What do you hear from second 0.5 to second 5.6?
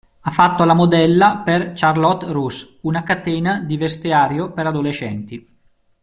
la modella per Charlotte Russe, una catena di vestiario per adolescenti.